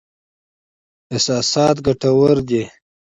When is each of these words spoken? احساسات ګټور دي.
احساسات 1.15 1.75
ګټور 1.85 2.35
دي. 2.49 2.63